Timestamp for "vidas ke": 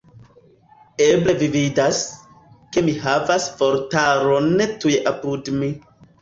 1.55-2.83